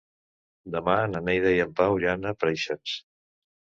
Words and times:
Demà 0.77 0.95
na 1.13 1.23
Neida 1.29 1.53
i 1.59 1.63
en 1.69 1.79
Pau 1.83 2.01
iran 2.05 2.29
a 2.29 2.37
Preixens. 2.43 3.01